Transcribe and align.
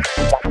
Musik 0.00 0.49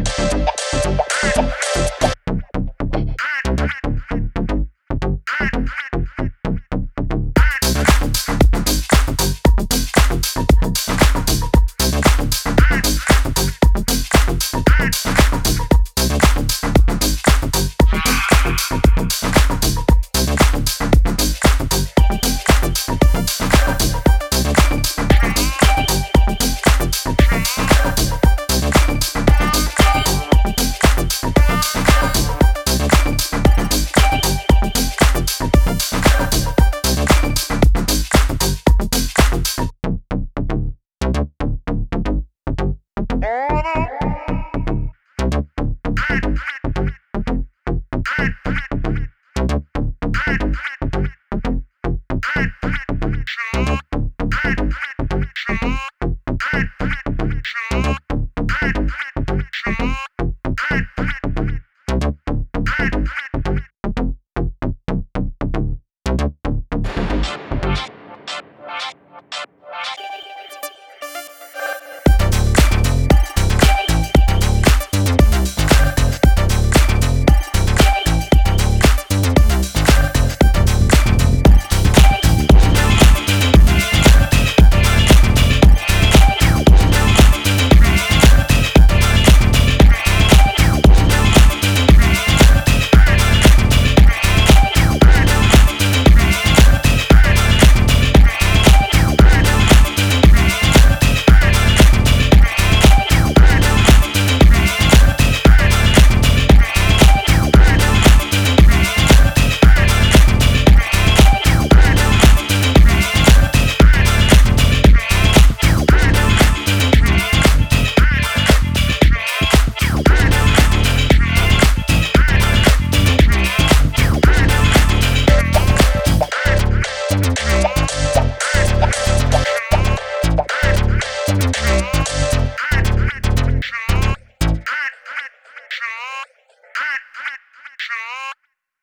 Oh, 43.21 43.61
no. 43.75 43.88